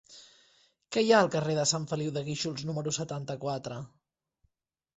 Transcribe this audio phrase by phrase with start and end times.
[0.95, 3.81] Què hi ha al carrer de Sant Feliu de Guíxols número setanta-quatre?